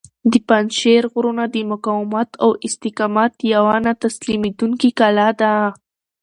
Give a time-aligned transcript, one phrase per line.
[0.31, 5.53] د پنجشېر غرونه د مقاومت او استقامت یوه نه تسلیمیدونکې کلا ده.